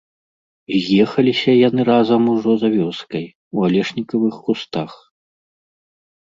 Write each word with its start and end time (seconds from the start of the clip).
З'ехаліся 0.85 1.51
яны 1.67 1.81
разам 1.91 2.21
ужо 2.33 2.51
за 2.65 2.69
вёскай, 2.77 3.25
у 3.55 3.69
алешнікавых 3.71 4.43
кустах. 4.51 4.91